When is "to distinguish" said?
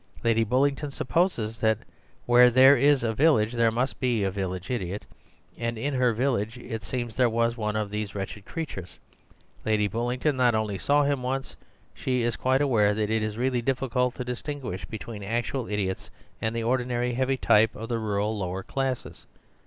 14.15-14.85